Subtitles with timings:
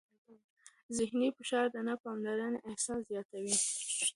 [0.97, 3.55] ذهني فشار د نه پاملرنې احساس زیاتوي.